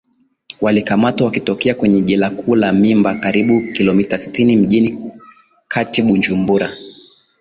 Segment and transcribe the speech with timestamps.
[0.61, 5.11] walikamatwa wakitokea kwenye jela kuu la mimba karibu kilomita sita na mjini
[5.67, 6.77] kati bujumbura